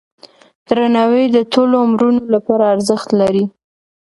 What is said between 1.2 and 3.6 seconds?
د ټولو عمرونو لپاره ارزښت لري.